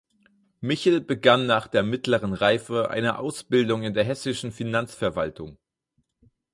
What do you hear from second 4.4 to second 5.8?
Finanzverwaltung.